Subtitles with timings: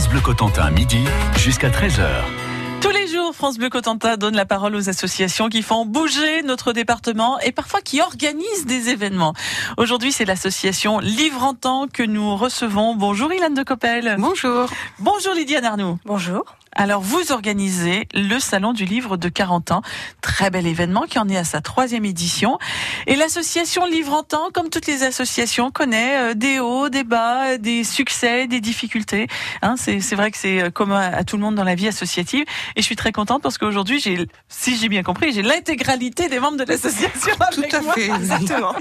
[0.00, 1.04] France Bleu Cotentin, midi
[1.36, 2.08] jusqu'à 13h.
[2.80, 6.72] Tous les jours, France Bleu Cotentin donne la parole aux associations qui font bouger notre
[6.72, 9.34] département et parfois qui organisent des événements.
[9.76, 12.94] Aujourd'hui, c'est l'association Livre en Temps que nous recevons.
[12.94, 14.16] Bonjour Ilan de Coppel.
[14.18, 14.70] Bonjour.
[15.00, 15.98] Bonjour Lydia Arnoux.
[16.06, 16.44] Bonjour.
[16.76, 19.82] Alors, vous organisez le Salon du Livre de 40 ans.
[20.20, 22.58] Très bel événement qui en est à sa troisième édition.
[23.08, 27.58] Et l'association Livre en Temps, comme toutes les associations, connaît euh, des hauts, des bas,
[27.58, 29.26] des succès, des difficultés.
[29.62, 32.44] Hein, c'est vrai que c'est euh, commun à tout le monde dans la vie associative.
[32.76, 36.38] Et je suis très contente parce qu'aujourd'hui, j'ai, si j'ai bien compris, j'ai l'intégralité des
[36.38, 38.10] membres de l'association Tout à fait.
[38.10, 38.74] Exactement.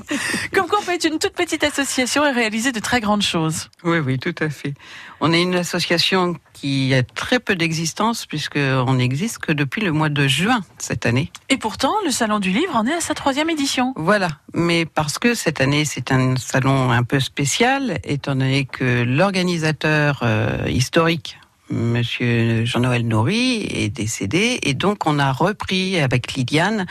[0.53, 3.69] Comme quoi, on peut être une toute petite association et réaliser de très grandes choses.
[3.83, 4.75] Oui, oui, tout à fait.
[5.21, 7.78] On est une association qui a très peu d'existence
[8.27, 11.31] puisqu'on n'existe que depuis le mois de juin cette année.
[11.49, 13.93] Et pourtant, le Salon du Livre en est à sa troisième édition.
[13.95, 19.03] Voilà, mais parce que cette année c'est un salon un peu spécial, étant donné que
[19.03, 21.37] l'organisateur euh, historique
[21.71, 26.87] Monsieur Jean-Noël Nourri est décédé et donc on a repris avec Lydiane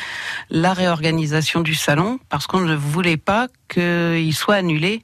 [0.50, 5.02] la réorganisation du salon parce qu'on ne voulait pas qu'il soit annulé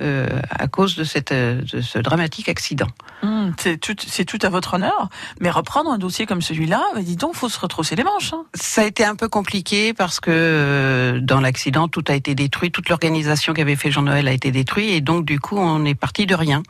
[0.00, 2.88] euh, à cause de, cette, de ce dramatique accident.
[3.22, 5.08] Mmh, c'est tout, c'est tout à votre honneur.
[5.40, 8.32] Mais reprendre un dossier comme celui-là, bah, dis donc, faut se retrousser les manches.
[8.32, 8.44] Hein.
[8.54, 12.72] Ça a été un peu compliqué parce que euh, dans l'accident, tout a été détruit,
[12.72, 16.26] toute l'organisation qu'avait fait Jean-Noël a été détruite et donc du coup, on est parti
[16.26, 16.62] de rien.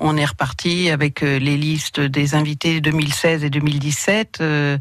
[0.00, 4.38] On est reparti avec euh, les listes des invités 2016 et 2017.
[4.40, 4.78] Euh,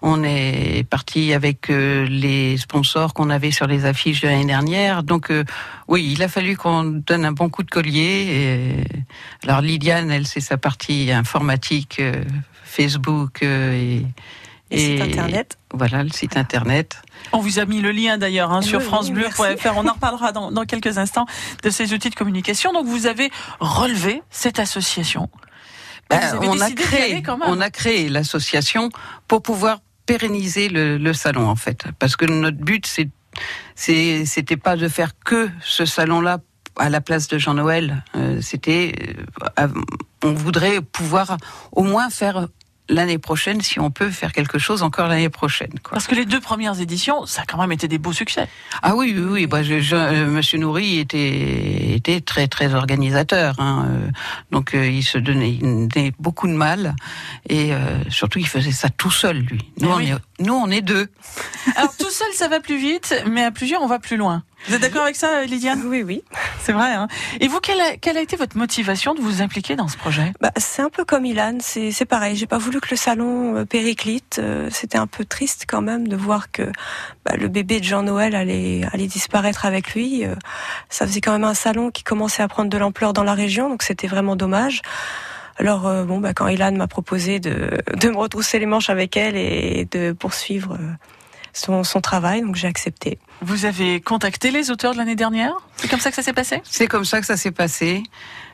[0.00, 5.02] on est parti avec euh, les sponsors qu'on avait sur les affiches de l'année dernière.
[5.02, 5.30] Donc
[5.88, 8.86] oui, il a fallu qu'on donne un bon coup de collier.
[9.42, 12.00] Alors Lydiane, elle, c'est sa partie informatique,
[12.64, 13.44] Facebook
[14.70, 15.58] et, site internet.
[15.72, 17.02] Voilà, le site internet.
[17.32, 19.72] On vous a mis le lien d'ailleurs hein, sur francebleu.fr.
[19.76, 21.26] On en reparlera dans, dans, quelques instants
[21.62, 22.72] de ces outils de communication.
[22.72, 25.28] Donc vous avez relevé cette association.
[26.10, 28.90] Ben, on, a créé, on a créé l'association
[29.26, 31.84] pour pouvoir pérenniser le, le, salon en fait.
[31.98, 33.08] Parce que notre but, c'est
[33.74, 36.38] c'était pas de faire que ce salon-là
[36.76, 38.04] à la place de Jean-Noël.
[38.16, 39.16] Euh, c'était,
[39.58, 39.68] euh,
[40.22, 41.36] on voudrait pouvoir
[41.72, 42.48] au moins faire
[42.88, 45.72] l'année prochaine si on peut faire quelque chose encore l'année prochaine.
[45.82, 45.92] Quoi.
[45.92, 48.48] Parce que les deux premières éditions, ça a quand même été des beaux succès.
[48.82, 49.46] Ah oui, oui, oui.
[49.46, 53.54] Bah, je, je, euh, Monsieur Nourri était, était très, très organisateur.
[53.58, 53.86] Hein.
[53.88, 54.10] Euh,
[54.50, 56.94] donc euh, il se donnait, il donnait, beaucoup de mal
[57.48, 59.60] et euh, surtout il faisait ça tout seul, lui.
[59.80, 60.10] Nous, on, oui.
[60.10, 61.08] est, nous on est deux.
[61.76, 64.42] Alors tout seul, ça va plus vite, mais à plusieurs, on va plus loin.
[64.66, 66.22] Vous êtes d'accord avec ça, Lydiane Oui, oui.
[66.62, 66.94] C'est vrai.
[66.94, 67.06] Hein
[67.40, 70.32] Et vous, quelle a, quelle a, été votre motivation de vous impliquer dans ce projet?
[70.40, 72.34] Bah, C'est un peu comme Ilan, c'est pareil.
[72.34, 74.38] J'ai pas voulu que le salon euh, périclite.
[74.38, 76.62] Euh, C'était un peu triste quand même de voir que
[77.26, 80.24] bah, le bébé de Jean-Noël allait, allait disparaître avec lui.
[80.24, 80.34] Euh,
[80.88, 83.68] ça faisait quand même un salon qui commençait à prendre de l'ampleur dans la région,
[83.68, 84.80] donc c'était vraiment dommage.
[85.56, 89.16] Alors euh, bon, bah, quand Ilan m'a proposé de, de me retrousser les manches avec
[89.16, 90.92] elle et de poursuivre euh,
[91.52, 93.18] son, son travail, donc j'ai accepté.
[93.40, 95.54] Vous avez contacté les auteurs de l'année dernière?
[95.76, 96.60] C'est comme ça que ça s'est passé?
[96.64, 98.02] C'est comme ça que ça s'est passé.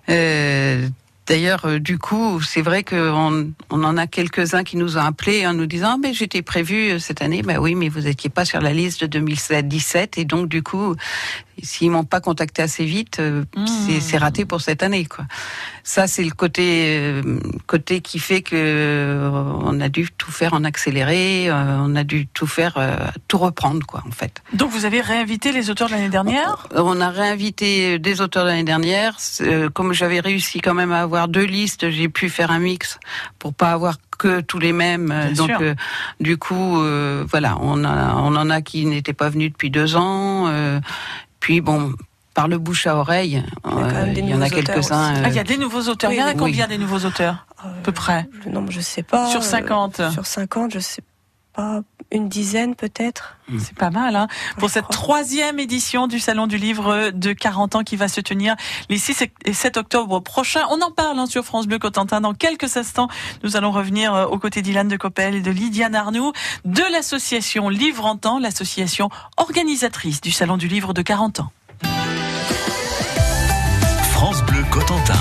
[0.09, 0.89] Euh,
[1.31, 5.47] D'ailleurs, euh, du coup, c'est vrai qu'on on en a quelques-uns qui nous ont appelés
[5.47, 7.43] en nous disant mais j'étais prévu cette année.
[7.43, 10.97] Ben oui, mais vous n'étiez pas sur la liste de 2017 et donc du coup,
[11.63, 13.67] s'ils m'ont pas contacté assez vite, mmh.
[14.01, 15.25] c'est raté pour cette année, quoi.
[15.83, 20.55] Ça, c'est le côté euh, côté qui fait que euh, on a dû tout faire
[20.55, 22.97] en accéléré, euh, on a dû tout faire, euh,
[23.29, 24.43] tout reprendre, quoi, en fait.
[24.53, 26.67] Donc, vous avez réinvité les auteurs de l'année dernière?
[26.75, 29.17] On, on, a réinvité des auteurs de l'année dernière.
[29.75, 32.99] comme j'avais réussi quand même à avoir deux listes, j'ai pu faire un mix
[33.39, 35.07] pour pas avoir que tous les mêmes.
[35.09, 35.77] Bien Donc,
[36.21, 36.79] du coup,
[37.31, 40.51] voilà, on, a, on en a qui n'étaient pas venus depuis deux ans.
[41.41, 41.93] Puis bon,
[42.35, 43.43] par le bouche à oreille.
[43.65, 45.17] Il y, euh, y en a quelques-uns.
[45.17, 45.23] Euh...
[45.25, 46.11] Ah, il y a des nouveaux auteurs.
[46.11, 46.71] Oui, il y en a combien oui.
[46.71, 49.27] des nouveaux auteurs À peu près Le nombre, je sais pas.
[49.27, 51.03] Sur 50 euh, Sur 50, je sais
[51.53, 51.81] pas.
[52.13, 53.37] Une dizaine peut-être.
[53.61, 54.27] C'est pas mal, hein
[54.59, 54.93] Pour je cette crois.
[54.95, 58.57] troisième édition du Salon du Livre de 40 ans qui va se tenir
[58.89, 60.65] les 6 et 7 octobre prochains.
[60.71, 62.21] On en parle hein, sur France Bleu Cotentin.
[62.21, 63.07] Dans quelques instants,
[63.45, 66.33] nous allons revenir aux côtés d'Ilan de Coppel et de Lydiane Arnoux
[66.65, 71.53] de l'association Livre en Temps, l'association organisatrice du Salon du Livre de 40 ans.
[74.13, 75.15] France Bleu Cotentin.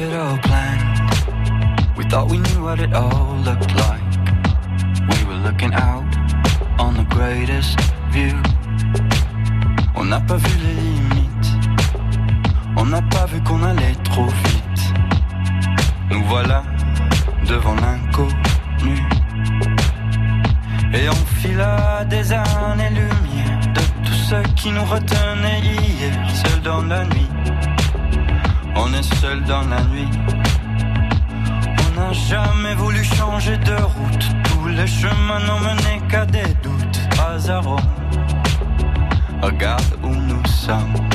[0.00, 1.96] Have it all planned.
[1.96, 4.02] We thought we knew what it all looked like.
[5.10, 6.04] We were looking out
[6.78, 7.78] on the greatest
[8.10, 8.34] view.
[9.94, 11.50] On n'a pas vu les limites.
[12.76, 14.82] On n'a pas vu qu'on allait trop vite.
[16.10, 16.62] Nous voilà
[17.46, 18.96] devant l'inconnu.
[20.94, 25.19] Et on fila des années-lumière de tout ce qui nous retenait
[33.48, 34.26] de route.
[34.44, 37.00] Tous les chemins n'ont mené qu'à des doutes.
[37.18, 37.76] Hasard,
[39.40, 41.09] regarde où nous sommes.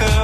[0.00, 0.21] Amour, le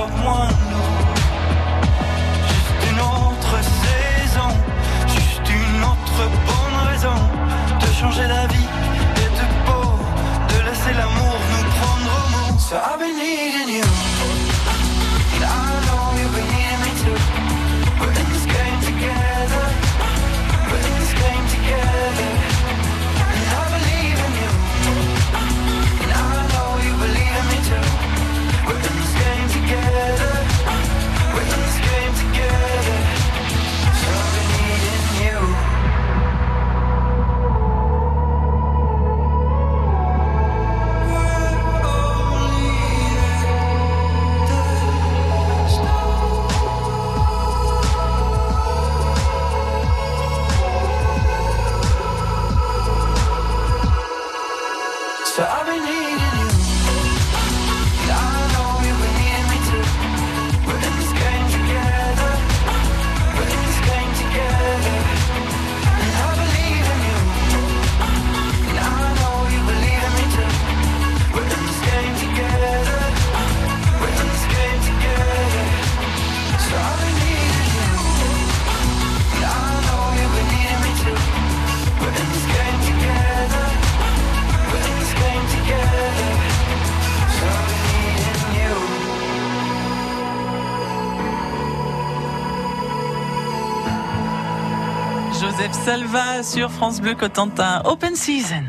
[95.99, 97.83] Joseph Salva sur France Bleu Cotentin.
[97.85, 98.65] Open Season.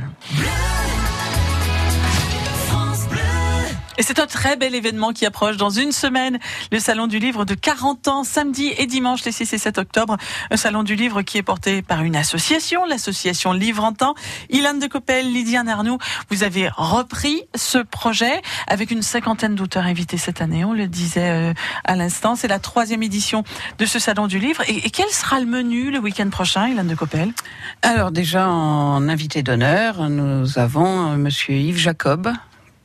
[4.00, 6.40] Et c'est un très bel événement qui approche dans une semaine,
[6.72, 10.16] le Salon du Livre de 40 ans, samedi et dimanche les 6 et 7 octobre.
[10.52, 14.16] Un Salon du Livre qui est porté par une association, l'association Livre en Temps.
[14.50, 15.98] Ilan de Coppel, Lydiane Arnoux,
[16.30, 21.32] vous avez repris ce projet avec une cinquantaine d'auteurs invités cette année, on le disait
[21.32, 21.54] euh,
[21.84, 22.38] à l'instant.
[22.38, 23.44] C'est la troisième édition
[23.80, 24.64] de ce Salon du Livre.
[24.70, 27.34] Et, et quel sera le menu le week-end prochain, Ilan de Coppel?
[27.82, 32.32] Alors déjà en invité d'honneur, nous avons euh, Monsieur Yves Jacob,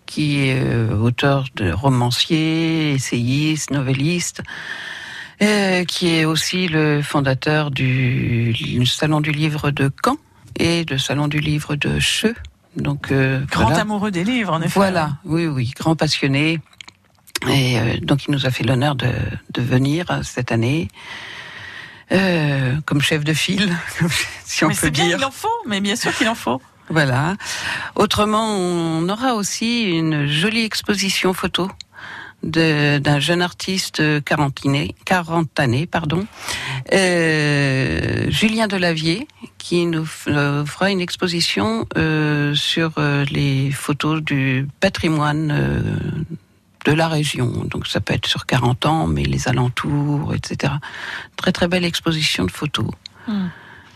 [0.06, 4.42] qui est euh, auteur de romancier, essayiste, novelliste,
[5.42, 10.16] euh, qui est aussi le fondateur du, du Salon du Livre de Caen
[10.58, 12.34] et le Salon du Livre de Cheux.
[12.76, 13.80] Donc euh, Grand voilà.
[13.80, 14.72] amoureux des livres, en effet.
[14.74, 16.60] Voilà, oui, oui, grand passionné.
[17.48, 19.10] Et euh, donc il nous a fait l'honneur de,
[19.52, 20.88] de venir cette année
[22.12, 23.74] euh, comme chef de file,
[24.44, 25.18] si on Mais peut c'est bien, dire.
[25.18, 26.60] il en faut, mais bien sûr qu'il en faut.
[26.90, 27.36] Voilà.
[27.96, 31.70] Autrement, on aura aussi une jolie exposition photo
[32.42, 36.26] de- d'un jeune artiste quarantiné, quarantané, pardon,
[36.92, 39.26] euh, Julien Delavier,
[39.58, 42.92] qui nous euh, fera une exposition euh, sur
[43.30, 45.80] les photos du patrimoine euh,
[46.84, 47.46] de la région.
[47.70, 50.74] Donc ça peut être sur 40 ans, mais les alentours, etc.
[51.36, 52.90] Très très belle exposition de photos.
[53.26, 53.46] Hmm.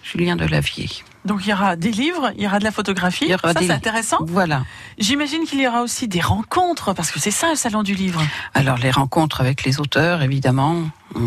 [0.03, 0.89] Julien Delavier.
[1.29, 3.27] Donc il y aura des livres, il y aura de la photographie.
[3.27, 4.19] Il y aura ça des- c'est intéressant.
[4.27, 4.65] Voilà.
[4.99, 8.21] J'imagine qu'il y aura aussi des rencontres parce que c'est ça le salon du livre.
[8.55, 10.75] Alors les rencontres avec les auteurs, évidemment,
[11.17, 11.21] euh,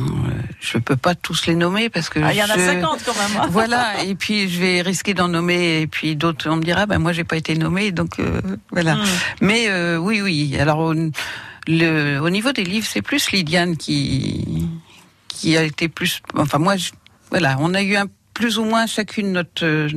[0.59, 2.99] je peux pas tous les nommer parce que Ah, il y en a je- 50
[3.05, 3.41] quand même.
[3.41, 3.47] hein.
[3.51, 6.99] Voilà, et puis je vais risquer d'en nommer, et puis d'autres, on me dira, ben
[6.99, 8.41] moi j'ai pas été nommé, donc euh,
[8.71, 8.95] voilà.
[8.95, 9.03] Hmm.
[9.41, 10.57] Mais euh, oui, oui.
[10.59, 10.93] Alors
[11.67, 14.67] le, au niveau des livres, c'est plus Lydiane qui,
[15.27, 16.21] qui a été plus.
[16.35, 16.91] Enfin, moi, je-
[17.29, 19.89] voilà, on a eu un, plus ou moins chacune notre, euh,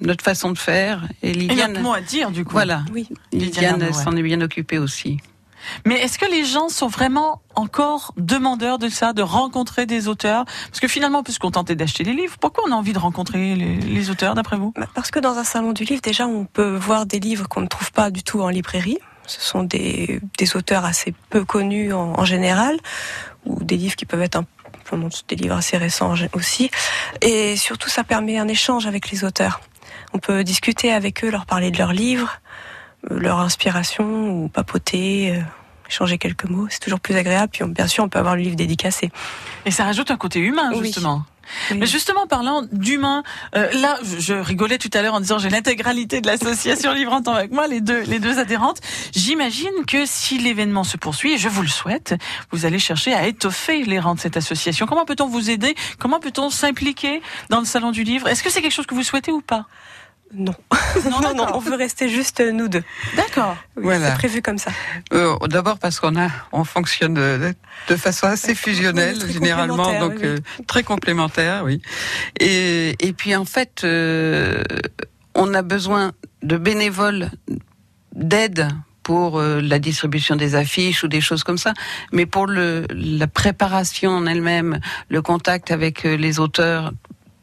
[0.00, 1.06] notre façon de faire.
[1.22, 1.72] Et Et Lydiane.
[1.72, 2.52] notre mot à dire, du coup.
[2.52, 2.82] Voilà.
[2.92, 3.08] Oui.
[3.32, 3.92] Ouais.
[3.92, 5.18] s'en est bien occupée aussi.
[5.84, 10.46] Mais est-ce que les gens sont vraiment encore demandeurs de ça, de rencontrer des auteurs?
[10.68, 12.36] Parce que finalement, on peut se contenter d'acheter des livres.
[12.40, 14.72] Pourquoi on a envie de rencontrer les, les auteurs, d'après vous?
[14.74, 17.60] Bah, Parce que dans un salon du livre, déjà, on peut voir des livres qu'on
[17.60, 18.96] ne trouve pas du tout en librairie.
[19.26, 22.78] Ce sont des, des auteurs assez peu connus en, en général,
[23.44, 24.46] ou des livres qui peuvent être un
[24.96, 26.70] bon, des livres assez récents aussi.
[27.20, 29.60] Et surtout, ça permet un échange avec les auteurs.
[30.12, 32.40] On peut discuter avec eux, leur parler de leurs livres,
[33.10, 35.40] euh, leur inspiration, ou papoter, euh,
[35.88, 36.66] échanger quelques mots.
[36.70, 37.50] C'est toujours plus agréable.
[37.52, 39.10] Puis, on- bien sûr, on peut avoir le livre dédicacé.
[39.66, 40.86] Et ça rajoute un côté humain, Oui.
[40.86, 41.24] justement.
[41.74, 43.22] Mais justement, parlant d'humain,
[43.56, 46.92] euh, là, je, rigolais tout à l'heure en disant j'ai l'intégralité de l'association
[47.22, 48.80] temps avec moi, les deux, les deux adhérentes.
[49.12, 52.14] J'imagine que si l'événement se poursuit, et je vous le souhaite,
[52.50, 54.86] vous allez chercher à étoffer les rangs de cette association.
[54.86, 55.74] Comment peut-on vous aider?
[55.98, 58.28] Comment peut-on s'impliquer dans le salon du livre?
[58.28, 59.66] Est-ce que c'est quelque chose que vous souhaitez ou pas?
[60.32, 60.54] Non.
[61.04, 61.56] Non, non, non, d'accord.
[61.56, 62.82] on veut rester juste nous deux.
[63.16, 63.56] D'accord.
[63.76, 64.10] Oui, Voilà.
[64.10, 64.70] C'est prévu comme ça.
[65.12, 67.54] Euh, D'abord parce qu'on a, on fonctionne de,
[67.88, 71.80] de façon assez fusionnelle Oui, généralement, donc oui, euh, très complémentaire, oui.
[72.38, 74.62] Et, et puis en fait, euh,
[75.34, 77.30] on a besoin de bénévoles,
[78.14, 78.68] d'aide
[79.02, 81.72] pour la distribution des affiches ou des choses comme ça,
[82.12, 86.92] mais pour le, la préparation en elle-même, le contact avec les auteurs,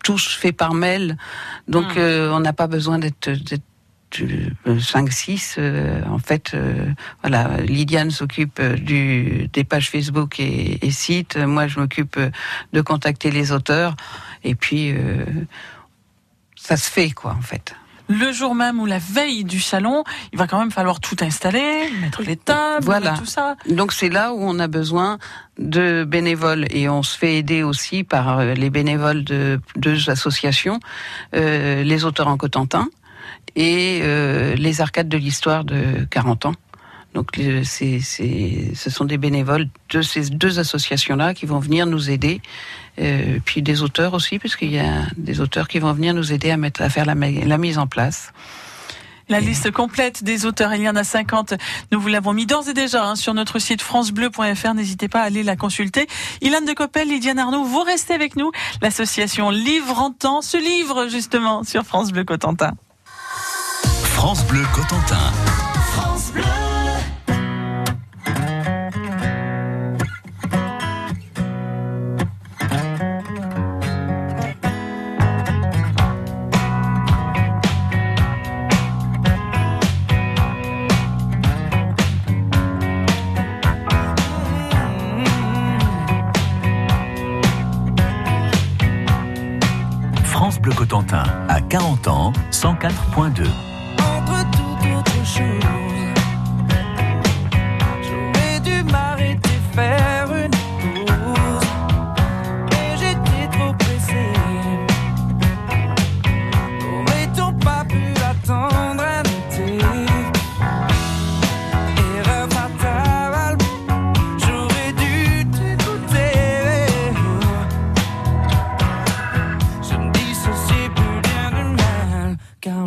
[0.07, 1.17] tout se fait par mail,
[1.67, 1.99] donc Hmm.
[1.99, 5.55] euh, on n'a pas besoin d'être d'être, euh, 5-6.
[5.57, 6.85] euh, en fait, euh,
[7.21, 11.35] voilà, Lydiane s'occupe du des pages Facebook et, et sites.
[11.35, 12.17] Moi, je m'occupe
[12.71, 13.95] de contacter les auteurs.
[14.45, 15.25] Et puis, euh,
[16.55, 17.75] ça se fait, quoi, en fait.
[18.09, 21.89] Le jour même ou la veille du salon, il va quand même falloir tout installer,
[22.01, 23.15] mettre les tables, Voilà.
[23.17, 23.55] tout ça.
[23.69, 25.17] Donc c'est là où on a besoin
[25.59, 30.79] de bénévoles et on se fait aider aussi par euh, les bénévoles de deux associations,
[31.35, 32.87] euh, les auteurs en Cotentin
[33.55, 36.53] et euh, les arcades de l'histoire de 40 ans.
[37.13, 42.41] Donc c'est, ce sont des bénévoles de ces deux associations-là qui vont venir nous aider,
[42.99, 46.51] euh, puis des auteurs aussi, puisqu'il y a des auteurs qui vont venir nous aider
[46.51, 48.31] à, mettre, à faire la mise en place.
[49.29, 51.55] La liste complète des auteurs, il y en a 50.
[51.91, 54.73] Nous vous l'avons mis d'ores et déjà hein, sur notre site francebleu.fr.
[54.73, 56.07] N'hésitez pas à aller la consulter.
[56.41, 58.51] Ilan de Coppel, Lydiane Arnaud, vous restez avec nous.
[58.81, 62.71] L'association Livre en temps se livre justement sur France Bleu Cotentin.
[64.03, 65.33] France Bleu Cotentin.
[65.91, 66.56] France Bleu.
[90.67, 93.66] France Bleu Cotentin, à 40 ans, 104.2.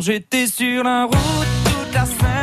[0.01, 1.15] j'étais sur la route
[1.63, 2.40] toute la sainte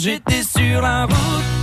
[0.00, 1.57] j'étais sur la route.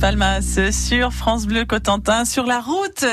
[0.00, 3.04] Palmas sur France Bleu Cotentin, sur la route.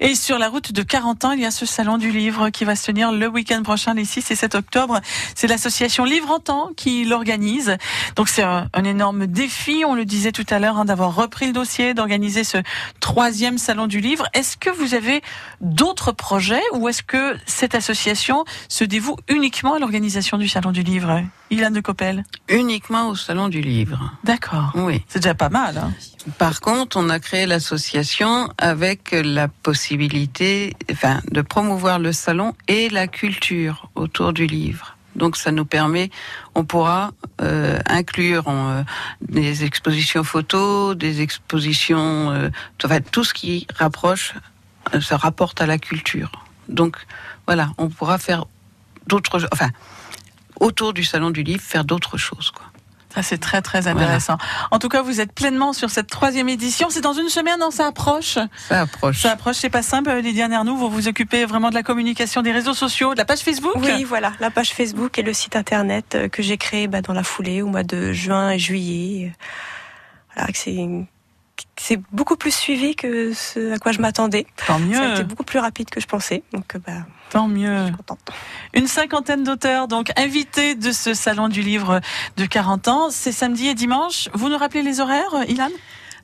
[0.00, 2.66] Et sur la route de 40 ans, il y a ce salon du livre qui
[2.66, 5.00] va se tenir le week-end prochain, les 6 et 7 octobre.
[5.34, 7.76] C'est l'association Livre en Temps qui l'organise.
[8.14, 11.46] Donc c'est un, un énorme défi, on le disait tout à l'heure, hein, d'avoir repris
[11.46, 12.58] le dossier, d'organiser ce
[13.00, 14.26] troisième salon du livre.
[14.34, 15.22] Est-ce que vous avez
[15.62, 20.82] d'autres projets ou est-ce que cette association se dévoue uniquement à l'organisation du salon du
[20.82, 21.22] livre?
[21.50, 24.12] Ilan de Coppel Uniquement au salon du livre.
[24.24, 24.72] D'accord.
[24.74, 25.02] Oui.
[25.08, 25.78] C'est déjà pas mal.
[25.78, 25.92] Hein
[26.36, 32.88] Par contre, on a créé l'association avec la possibilité, enfin, de promouvoir le salon et
[32.88, 34.96] la culture autour du livre.
[35.14, 36.10] Donc, ça nous permet,
[36.54, 38.82] on pourra euh, inclure euh,
[39.20, 42.50] des expositions photos, des expositions, euh,
[42.84, 44.34] enfin, tout ce qui rapproche,
[44.94, 46.30] euh, se rapporte à la culture.
[46.68, 46.96] Donc,
[47.46, 48.44] voilà, on pourra faire
[49.06, 49.70] d'autres, enfin,
[50.60, 52.66] autour du salon du livre, faire d'autres choses, quoi.
[53.14, 54.36] Ça, c'est très, très intéressant.
[54.70, 56.88] En tout cas, vous êtes pleinement sur cette troisième édition.
[56.90, 58.38] C'est dans une semaine, non, ça approche.
[58.68, 59.22] Ça approche.
[59.22, 60.12] Ça approche, c'est pas simple.
[60.20, 63.40] Lydia Nernou, vous vous occupez vraiment de la communication des réseaux sociaux, de la page
[63.40, 63.76] Facebook.
[63.76, 67.14] Oui, voilà, la page Facebook et le site internet euh, que j'ai créé bah, dans
[67.14, 69.32] la foulée au mois de juin et juillet.
[70.34, 70.76] Voilà, que c'est
[71.76, 74.46] c'est beaucoup plus suivi que ce à quoi je m'attendais.
[74.66, 75.10] Tant Ça a mieux.
[75.12, 76.92] été beaucoup plus rapide que je pensais, donc euh, bah,
[77.30, 77.84] Tant je mieux.
[77.86, 78.20] suis contente.
[78.74, 82.00] Une cinquantaine d'auteurs, donc invités de ce salon du livre
[82.36, 83.10] de 40 ans.
[83.10, 84.28] C'est samedi et dimanche.
[84.34, 85.68] Vous nous rappelez les horaires, Ilan?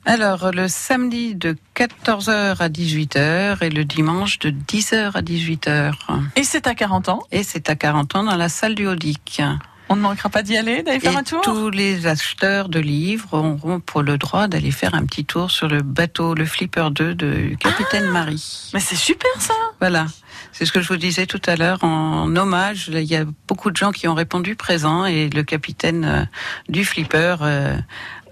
[0.07, 5.93] Alors, le samedi de 14h à 18h et le dimanche de 10h à 18h.
[6.35, 7.23] Et c'est à 40 ans?
[7.31, 9.41] Et c'est à 40 ans dans la salle du Haudic.
[9.89, 11.41] On ne manquera pas d'y aller, d'aller faire un tour.
[11.41, 15.67] tous les acheteurs de livres auront pour le droit d'aller faire un petit tour sur
[15.67, 18.71] le bateau, le Flipper 2 de Ah Capitaine Marie.
[18.73, 19.53] Mais c'est super ça.
[19.79, 20.07] Voilà.
[20.51, 22.89] C'est ce que je vous disais tout à l'heure en hommage.
[22.91, 26.23] Il y a beaucoup de gens qui ont répondu présent et le capitaine euh,
[26.69, 27.77] du Flipper euh,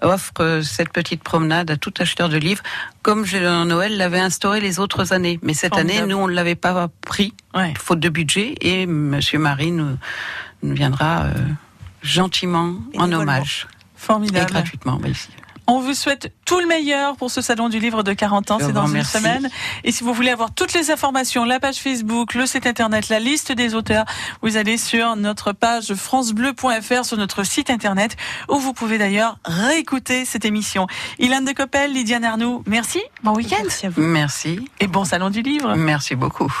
[0.04, 2.62] offre euh, cette petite promenade à tout acheteur de livres,
[3.02, 3.24] comme
[3.66, 5.38] Noël l'avait instauré les autres années.
[5.42, 5.98] Mais cette Formidable.
[5.98, 7.74] année, nous, on ne l'avait pas pris, Ouais.
[7.78, 9.96] faute de budget, et Monsieur Marie nous,
[10.62, 11.32] nous viendra euh,
[12.02, 14.50] gentiment en hommage et Formidable.
[14.52, 14.98] gratuitement.
[15.00, 15.28] bah, ici.
[15.66, 18.58] On vous souhaite tout le meilleur pour ce salon du livre de 40 ans.
[18.60, 19.12] C'est dans une remercie.
[19.18, 19.50] semaine.
[19.84, 23.18] Et si vous voulez avoir toutes les informations, la page Facebook, le site internet, la
[23.18, 24.04] liste des auteurs,
[24.42, 28.16] vous allez sur notre page francebleu.fr sur notre site internet
[28.48, 30.86] où vous pouvez d'ailleurs réécouter cette émission.
[31.18, 33.00] Ilan de Coppel, Lydia Narnou, merci.
[33.22, 34.02] Bon week-end Merci à vous.
[34.02, 34.60] Merci.
[34.80, 35.74] et bon salon du livre.
[35.76, 36.52] Merci beaucoup.